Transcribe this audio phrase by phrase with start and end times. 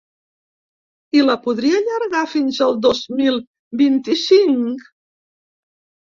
[1.17, 3.37] I la podria allargar fins el dos mil
[3.83, 4.89] vint-i-cinc?